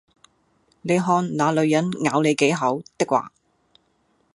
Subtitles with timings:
[0.81, 3.31] 你看那女人「咬你幾口」的話，